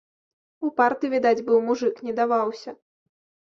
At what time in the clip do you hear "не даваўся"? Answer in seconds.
2.11-2.79